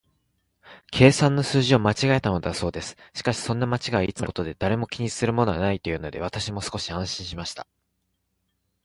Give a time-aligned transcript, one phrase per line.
[0.89, 2.97] 計算の数字を間違えたのだそうです。
[3.13, 7.67] しかし、そんな間違いはいつもあることで、誰も気にするものはないというので、私も少し安心しました。